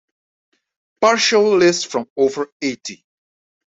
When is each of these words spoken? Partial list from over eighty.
Partial 0.99 1.57
list 1.57 1.85
from 1.91 2.09
over 2.17 2.47
eighty. 2.63 3.05